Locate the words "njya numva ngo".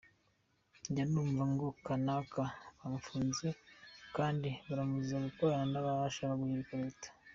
0.89-1.67